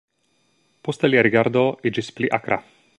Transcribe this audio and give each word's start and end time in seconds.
Poste 0.87 1.11
lia 1.11 1.25
rigardo 1.29 1.65
iĝis 1.91 2.11
pli 2.17 2.35
akra. 2.41 2.63